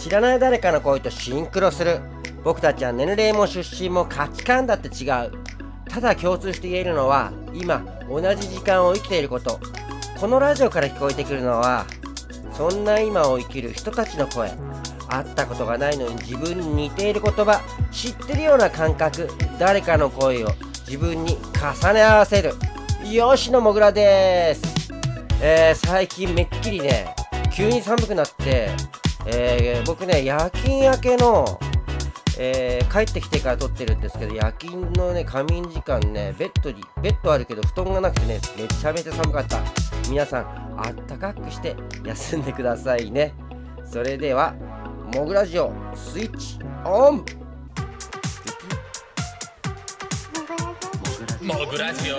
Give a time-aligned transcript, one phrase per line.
[0.00, 2.00] 知らない誰かの声とシンクロする。
[2.42, 5.30] 僕たちは年齢も出身も価値観だって違う。
[5.90, 9.60] ただ共通して言えるのは今同じ時間を生きていること。
[10.18, 11.84] このラジオから聞こえてくるのは
[12.52, 14.50] そんな今を生きる人たちの声。
[15.06, 17.60] 会ったことがないのに自分に似ている言葉。
[17.90, 19.28] 知ってるような感覚。
[19.58, 20.48] 誰かの声を
[20.86, 21.36] 自分に
[21.82, 22.54] 重ね合わせる。
[23.04, 24.90] 吉野もぐらです。
[25.42, 27.14] えー、最近めっきりね
[27.52, 28.70] 急に寒くなって
[29.26, 31.60] えー、僕ね夜勤明けの
[32.42, 39.58] えー、帰ってきてから撮ってるんですけど夜勤のね仮眠時間ねベッドにベッドあるけど布団がなくてねめちゃめちゃ寒かった。
[40.08, 43.34] 皆さんあったかくして休んでくださいね。
[43.84, 44.54] それでは
[45.14, 47.24] モグラジオスイッチオン！
[51.42, 52.16] モグラジオ。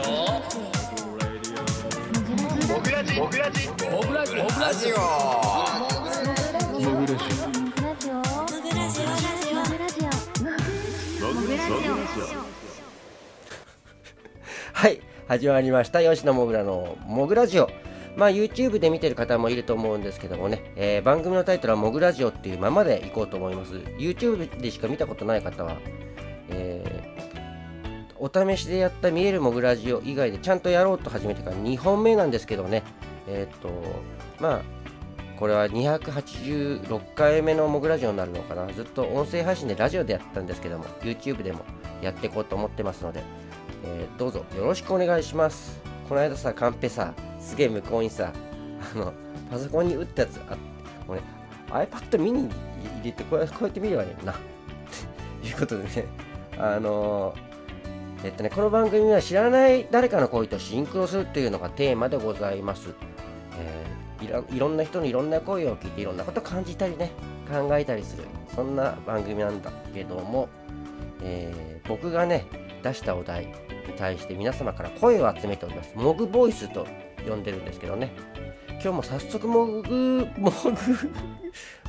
[2.72, 5.61] モグラジモグラジモグラジモグラジオ
[14.82, 16.02] はい始まりました。
[16.02, 17.70] 吉野もぐらのもぐラジオ。
[18.16, 23.74] まあ YouTube で見てる方もいると思うんですけどもね、えー、番組のタイトルはもぐラジオっていうままでいこうと思います。
[24.00, 25.78] YouTube でしか見たことない方は、
[26.50, 32.82] えー、お試しでやった見えるもぐラジオ以外でちゃんとやろうと始めてから2本目なんですけどね。
[33.28, 33.70] えっ、と
[34.40, 34.62] まあ
[35.38, 38.66] これは286回目のモグラジオになるのかな。
[38.74, 41.66] ずっと音声配信でラジオでやったんですけども YouTube でも
[42.02, 43.24] やっていこうと思ってますので、
[43.84, 45.80] えー、どうぞよろしくお願いします。
[46.08, 48.34] この間さカンペさすげえ向こうにさ
[48.94, 49.14] あの
[49.50, 50.58] パソコンに打ったやつあ
[51.08, 51.22] これ
[51.70, 54.34] iPad ミニに入れてこうやって見ればいいよな。
[55.42, 56.06] ということでね
[56.58, 62.90] あのー、えっとねこの番組は知らない誰かの声とシンクロするというのがテーマでございます。
[64.22, 67.10] いろいろんな人のいろんな声を聞いていろんなこと感じたりね
[67.50, 68.26] 考えたりする。
[68.56, 70.48] そんな番組なんだけども、
[71.24, 72.46] えー、僕がね
[72.84, 73.48] 出したお題
[73.94, 75.94] 対して皆様から声を集めております。
[75.96, 76.88] モグボイスと
[77.28, 78.12] 呼んでるんですけどね。
[78.74, 80.56] 今日も早速モグモグ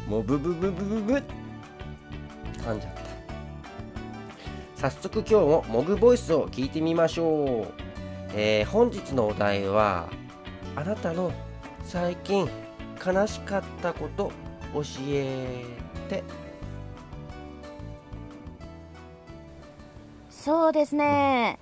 [0.08, 1.12] モブブブブブブ。
[2.58, 2.94] 噛んじゃっ
[4.76, 4.91] た。
[4.91, 7.75] 早速今日もモグボイスを聞いてみましょう、
[8.34, 10.09] えー、本日のお題は
[10.74, 11.32] あなたの
[11.84, 12.48] 最近
[13.04, 14.32] 悲しかったこと
[14.74, 15.64] 教え
[16.09, 16.24] て。
[20.30, 21.60] そうですね。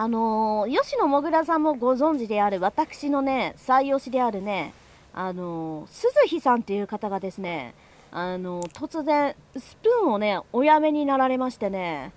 [0.00, 4.72] あの吉野もぐらさんもご存知である私のね採用しであるね
[5.12, 7.74] あの鈴木さんっていう方がですね
[8.12, 12.12] あの突然スプーンをねおやめになられましてね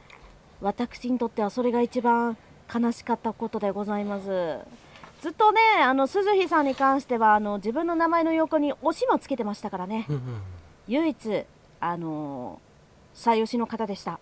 [0.61, 2.37] 私にとってはそれが一番
[2.71, 4.59] 悲しかったことでございます。
[5.19, 10.05] ずっとねあの鈴木さんに関してはあの自分の名前の横に「おし」もつけてましたからね、
[10.87, 11.45] 唯一
[11.79, 12.61] あの
[13.15, 14.19] 採用しの方でした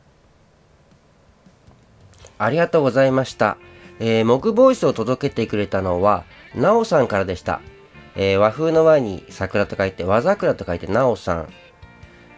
[2.40, 3.58] ありがとうございました、
[4.00, 6.24] えー、モグボイスを届けてくれたのは
[6.56, 7.62] なおさんからでした、
[8.16, 11.54] えー、和風の和に桜と書いて和桜と書いてなおさん。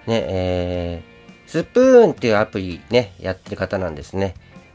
[0.07, 4.33] ねえー、スプーンっていうアプリねやってる方なんですね、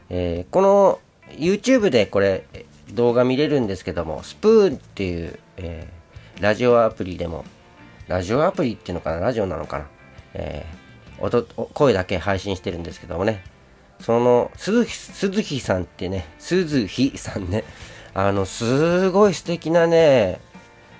[0.09, 0.99] えー、この
[1.31, 2.45] YouTube でこれ
[2.93, 7.43] 動画見れるんですけども、スプーンっていう、えー、ラジオアプリでも、
[8.07, 9.19] ラジオアプリっていうのかな？
[9.19, 9.87] ラジオなのかな？
[10.35, 13.43] えー、音、声だけ配信してるんですけどもね、
[13.99, 17.63] その、鈴木、鈴木さんってね、鈴木さんね、
[18.13, 20.39] あの、すごい素敵なね、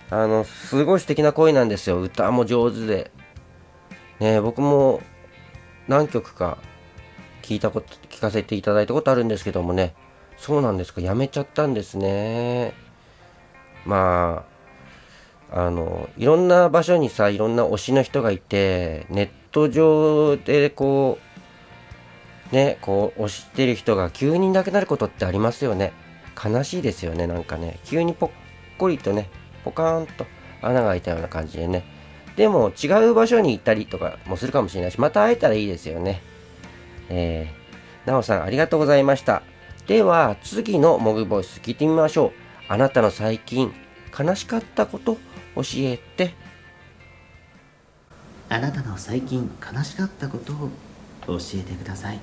[0.09, 2.01] あの、すごい素敵な声なんですよ。
[2.01, 3.11] 歌も上手で。
[4.19, 5.01] ね、僕も
[5.87, 6.57] 何曲か
[7.43, 9.93] 聞いたこと、聞かせていただいたことあるんですけどもね、
[10.37, 12.73] そうなんですかやめちゃったんですね
[13.85, 14.45] ま
[15.51, 21.26] ああのいろんな場所にさいろんな推しの人がいてネット上でこう
[22.51, 25.93] ねこう推してる人が急にいなくなることってありますよね。
[26.43, 27.79] 悲しいですよねなんかね。
[27.85, 28.29] 急にぽっ
[28.77, 29.29] こりとね
[29.63, 30.25] ポカーンと
[30.61, 31.83] 穴が開いたような感じでね。
[32.35, 36.21] でも違う場所に行ったりとかもするかもしれないしまた会えたらいいですよね。
[37.09, 39.41] えー、なおさんありがとうございました。
[39.87, 42.31] では次のモグボイス聞いてみましょう。
[42.69, 43.73] あなたの最近
[44.17, 45.17] 悲しかったこと
[45.55, 46.35] 教えて。
[48.49, 50.69] あなたの最近悲しかったことを
[51.25, 52.19] 教えてください。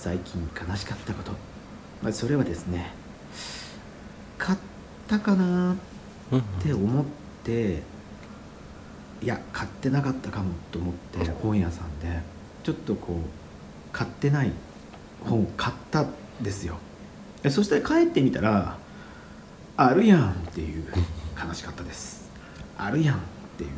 [0.00, 1.32] 最近悲しかったこと、
[2.02, 2.90] まあ、それはですね
[4.38, 4.58] 買っ
[5.06, 5.76] たかなっ
[6.62, 7.04] て思っ
[7.44, 7.82] て
[9.20, 12.22] いや買ってなかったかもと思って本屋さんで
[12.62, 14.52] ちょっとこう買ってない
[15.22, 16.78] 本を買ったんですよ。
[17.50, 18.78] そして帰ってみたら
[19.76, 20.86] 「あるやん」っていう
[21.46, 22.30] 悲しかったです。
[22.78, 23.18] あるやんっ
[23.58, 23.70] ていう。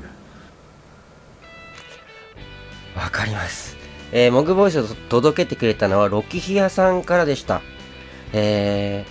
[2.97, 3.82] わかります。
[4.13, 7.63] えー、モグボイスを届けてくれたのはロキヒアさんからでした。
[8.33, 9.05] え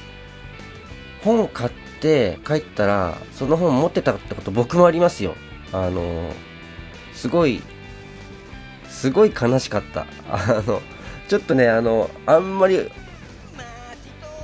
[1.22, 5.36] ー、本買って帰ったら、その本持ってたってこと僕もありますよ。
[5.74, 6.52] あのー
[7.22, 7.62] すごい、
[8.90, 10.08] すごい悲しかった。
[10.28, 10.82] あの、
[11.28, 12.90] ちょっとね、あの、あんまり、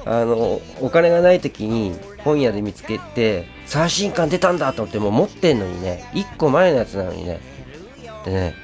[0.05, 7.39] あの、お金がない時に本屋で見つけて、最新刊出たんだと思ってもう持ってんのにね、1個前のやつなのにね。
[8.25, 8.55] でね、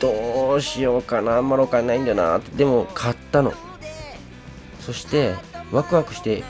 [0.00, 3.52] どうしようかな、あんまりお金ないんだな、でも買ったの。
[4.80, 5.34] そして、
[5.72, 6.44] ワクワクして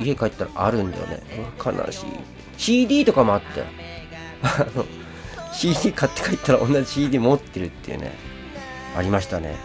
[0.00, 1.22] 家帰ったらあるんだよね。
[1.64, 2.06] 悲しい。
[2.56, 3.66] CD とかもあったよ。
[4.42, 4.84] あの、
[5.52, 8.12] CD 買って帰ったら同じ CD 持ってるっていうね、
[8.96, 9.56] ありましたね。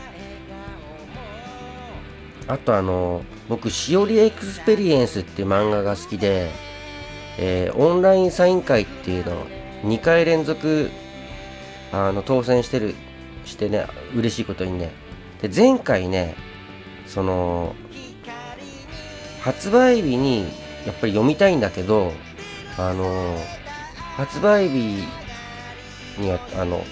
[2.48, 6.52] あとあの、僕、 SHIORI EXPERIENCE っていう漫画が好きで、
[7.38, 9.46] えーオンラインサイン会っていうのを
[9.84, 10.90] 2回連続、
[11.92, 12.96] あの、当選してる、
[13.46, 14.92] してね、嬉しいことにね。
[15.42, 16.36] で、前回ね、
[17.08, 17.76] その、
[19.42, 20.44] 発売日に
[20.86, 22.14] やっぱり読みたいんだけど、
[22.78, 23.38] あの、
[24.16, 25.04] 発売日
[26.18, 26.84] には、あの、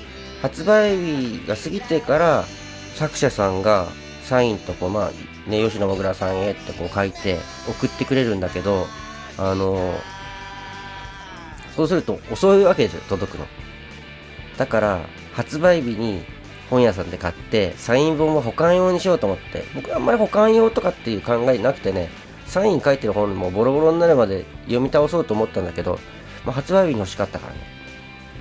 [0.42, 2.46] 発売日が過ぎてから
[2.96, 3.88] 作者さんが
[4.24, 5.12] サインとこう、ま
[5.48, 7.38] あ、ね、吉野もぐらさんへってこう書いて
[7.68, 8.88] 送ってくれるんだけど、
[9.38, 9.94] あの、
[11.76, 13.46] そうすると遅いわけですよ、届くの。
[14.58, 15.00] だから、
[15.34, 16.24] 発売日に
[16.70, 22.10] 本屋さんで買って、サイン本は保管用にしようと思って、僕はあんまり保管用とかっていう考えなくてね、
[22.46, 26.00] サイン書いてる本もボロボロになるまで読み倒そうと思ったんだけど、
[26.46, 27.60] まあ、発売日に欲しかったからね。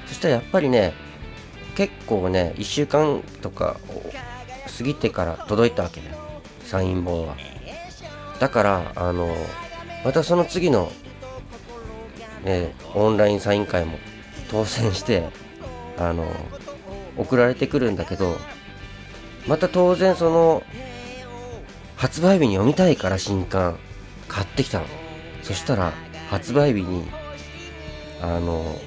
[0.07, 0.93] そしたらやっぱりね、
[1.75, 3.77] 結構ね、1週間とか
[4.77, 6.17] 過ぎてから届いたわけだよ。
[6.65, 7.37] サイン本は。
[8.41, 9.35] だから、あの、
[10.05, 10.91] またその次の、
[12.45, 13.99] ね、オンラインサイン会も
[14.51, 15.29] 当選して、
[15.99, 16.27] あの、
[17.19, 18.37] 送られてくるんだけど、
[19.47, 20.63] また当然その、
[21.97, 23.77] 発売日に読みたいから新刊
[24.29, 24.87] 買ってきたの。
[25.43, 25.93] そしたら、
[26.31, 27.05] 発売日に、
[28.23, 28.79] あの、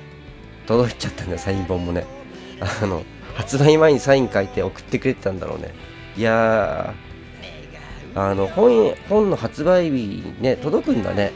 [0.66, 2.06] 届いちゃったんだよ、サイン本もね。
[2.82, 3.04] あの、
[3.36, 5.74] 発売前にサイン書いて送ってくれてたんだろうね。
[6.16, 6.94] いや、
[8.16, 11.32] あの、本、本の発売日ね、届くんだね。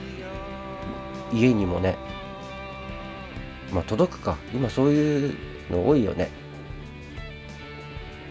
[1.34, 1.98] 家にもね。
[3.74, 4.38] まあ、届くか。
[4.54, 5.36] 今そういう
[5.72, 6.30] の多いよね。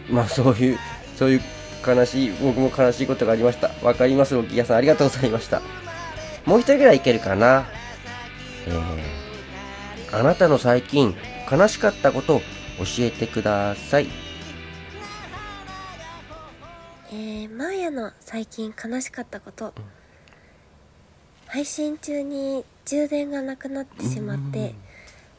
[0.08, 0.78] まあ、そういう、
[1.16, 1.40] そういう
[1.86, 3.70] 悲しい、僕も悲しいことがありました。
[3.82, 4.76] わかります、ロキヤさん。
[4.78, 5.62] ありがとうございました。
[6.44, 7.66] もう一人ぐらいいけるかな。
[8.66, 11.14] えー、あなたの最近
[11.50, 12.44] 悲しかったことを教
[13.00, 14.08] えてください。
[17.12, 19.72] えー、マーヤの最近悲しかったこと、
[21.46, 24.74] 配信中に充電がなくなってしまって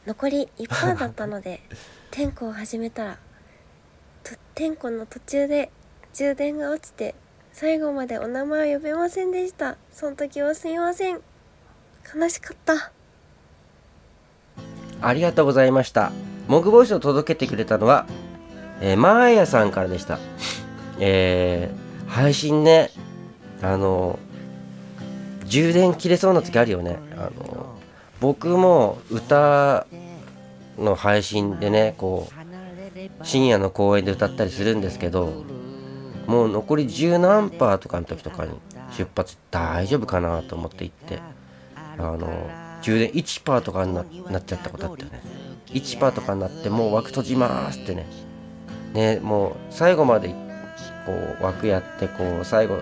[0.06, 1.60] 残り1%だったので
[2.10, 3.18] 天候を始めたら
[4.56, 5.70] と天候の途中で
[6.14, 7.14] 充電が落ちて
[7.52, 11.20] 最後までお名前を呼べませんでしたその時はすいません
[12.14, 12.90] 悲しかった
[15.02, 16.10] ありがとうございました。
[16.48, 18.06] モグボイスを届けてくれたのは、
[18.80, 20.18] えー、マーヤさんからでした。
[20.98, 22.90] えー、配信ね、
[23.60, 24.18] あの、
[25.44, 26.98] 充電切れそうな時あるよね。
[27.12, 27.78] あの、
[28.20, 29.86] 僕も歌
[30.78, 32.45] の配信でね、こう、
[33.22, 35.44] 深夜の公園で歌ったりするんですけど、
[36.26, 38.52] もう残り十何パーとかの時とかに
[38.96, 41.20] 出発大丈夫かなと思って行って、
[41.98, 42.50] あの、
[42.82, 44.06] 充電1パーとかになっ
[44.44, 45.20] ちゃったことあったよね。
[45.68, 48.06] 1パーとかになってもう枠閉じますってね。
[48.92, 50.28] ね、もう最後まで
[51.04, 52.78] こう枠やってこう最後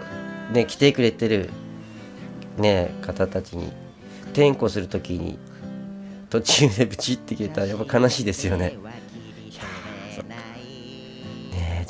[0.52, 1.50] ね来てくれてる
[2.56, 3.72] ね方たちに
[4.26, 5.38] 転校するときに
[6.30, 8.76] 途中でブチって切れたらやっぱ悲しいですよね。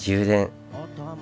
[0.04, 0.50] 充電。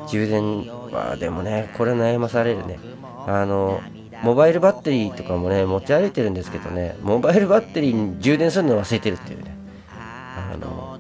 [0.09, 0.67] 充電。
[0.93, 2.79] はでもねこれ悩まされるね。
[3.27, 3.81] あの
[4.23, 9.57] モバイルバッテリーとかもね持ち歩いてるんですけどねモバイルバッテリーに充電するの忘れてるっていうね。
[9.89, 10.99] あの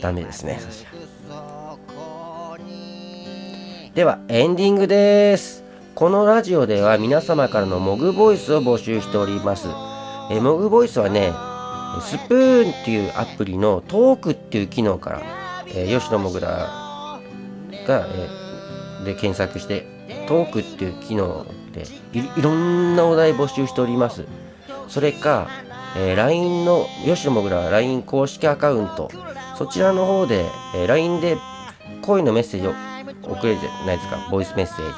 [0.00, 0.84] ダメですねそし
[3.94, 5.64] ではエンディングです。
[5.94, 9.68] このラジオでは皆様からのモグボイスを募集しております。
[10.30, 11.32] えモグボイスはね
[12.00, 15.22] スプーンっていうアプリのトークっていう機能から、
[15.74, 16.81] え吉野もぐら
[17.86, 18.42] が、えー
[19.04, 19.84] で検索して
[20.28, 24.26] トークっていう機能でいいろんなお題募集しております。
[24.88, 25.48] それか、
[25.96, 29.10] えー LINE の吉野もぐら LINE 公式アカウント。
[29.58, 30.46] そちらの方で、
[30.76, 31.36] えー LINE で
[32.02, 32.74] 声のメッセージを
[33.24, 34.28] 送れるじゃないですか。
[34.30, 34.94] ボイスメッセージ。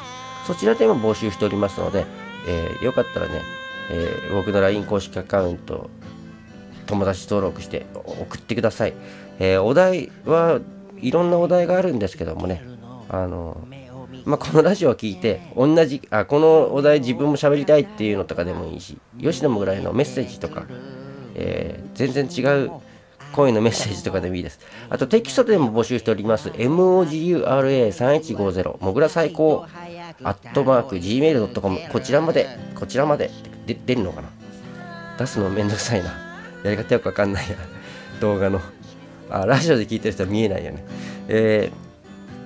[0.47, 2.05] そちらでも募集しておりますので、
[2.47, 3.41] えーよかったらね、
[3.91, 5.89] えー僕の LINE 公式アカウント
[6.87, 8.93] 友達登録して送ってください、
[9.39, 10.61] えーお題は
[11.01, 12.74] いろんなお題があるんですけどもね
[13.09, 13.67] あの
[14.25, 20.65] まあ、このラジオを聞いて同じあこのお題自分も喋りたいっていうのとかでもいいし吉野もぐらいのメッセージとか、
[21.35, 22.71] えー、全然違う
[23.33, 24.61] 声のメッセージとかでもいいです。
[24.89, 26.51] あとテキストでも募集しております。
[26.51, 29.67] MOGURA3150 もぐら最高
[30.23, 32.47] アットマーク Gmail.com こちらまで
[32.77, 33.31] こちらまで
[33.67, 34.29] で出るのかな？
[35.19, 36.15] 出すのめんどくさいな。
[36.63, 37.57] やり方よくわかんないや
[38.21, 38.61] 動画の。
[39.31, 40.85] あラジオで聞いてる人は見えないよね。
[41.29, 41.84] えー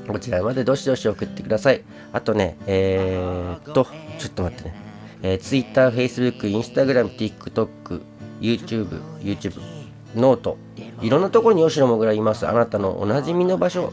[0.08, 1.82] こちらまでどしどし送ってください。
[2.12, 3.86] あとね、えー、っと、
[4.18, 4.74] ちょっと待ってね。
[5.22, 8.02] えー、Twitter、Facebook、Instagram、TikTok、
[8.40, 10.56] YouTube、YouTube、note、
[11.02, 12.46] いろんなところに吉野もぐらいます。
[12.46, 13.92] あなたのおなじみの場所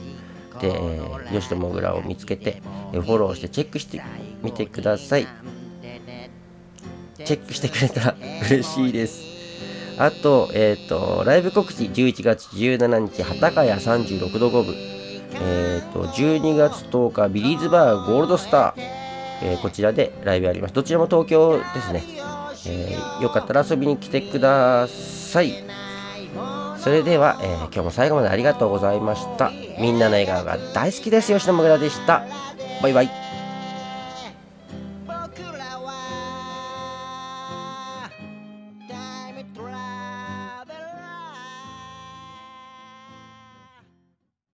[0.62, 2.62] で、えー、吉野もぐらを見つけて、
[2.94, 4.02] えー、フォローしてチェックして
[4.42, 5.28] みてください。
[7.24, 8.16] チェックしてくれたら
[8.48, 9.24] 嬉しいです。
[9.98, 14.95] あと、えっ、ー、と、ライブ告知11月17日、幡ヶ谷36度5分。
[15.42, 18.82] えーと、12月10日ビリーズバーゴールドスター、
[19.44, 20.74] えー、こちらでライブやります。
[20.74, 22.04] どちらも東京ですね、
[22.68, 25.54] えー、よかったら遊びに来てください。
[26.80, 29.51] それでは、えー、今日も最後までありがとうございました。
[29.80, 31.34] みんなの笑顔が大好きです。
[31.34, 32.24] 吉野もぐらでした。
[32.82, 33.25] バイバイ。